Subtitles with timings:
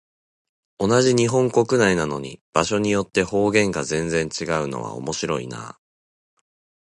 [0.79, 5.79] 同じ日本国内なのに、場所によって方言が全然違うのは面白いなあ。